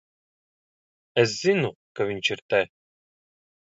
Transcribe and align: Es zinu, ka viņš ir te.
Es 1.25 1.37
zinu, 1.43 1.71
ka 1.95 2.11
viņš 2.11 2.35
ir 2.37 2.47
te. 2.53 2.67